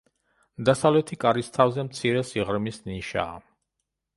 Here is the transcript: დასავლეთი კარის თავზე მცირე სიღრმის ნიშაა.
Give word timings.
დასავლეთი 0.69 1.17
კარის 1.25 1.53
თავზე 1.57 1.85
მცირე 1.91 2.25
სიღრმის 2.31 2.81
ნიშაა. 2.89 3.37